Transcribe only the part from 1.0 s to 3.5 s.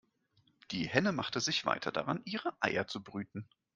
machte sich weiter daran, ihre Eier zu brüten.